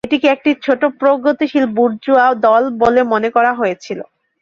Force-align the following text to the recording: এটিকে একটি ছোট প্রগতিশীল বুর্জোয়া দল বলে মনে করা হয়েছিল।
এটিকে 0.03 0.27
একটি 0.27 0.51
ছোট 0.65 0.81
প্রগতিশীল 1.01 1.65
বুর্জোয়া 1.77 2.25
দল 2.45 2.63
বলে 2.81 3.01
মনে 3.13 3.29
করা 3.35 3.51
হয়েছিল। 3.53 3.99